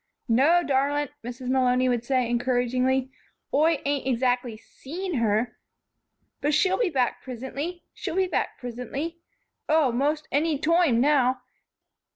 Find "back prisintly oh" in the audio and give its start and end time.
8.25-9.91